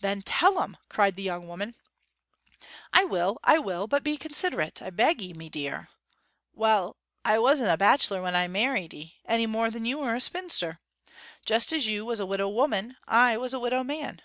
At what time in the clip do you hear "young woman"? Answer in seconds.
1.22-1.74